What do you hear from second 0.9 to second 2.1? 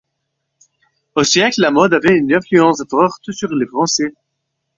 Au siècle la mode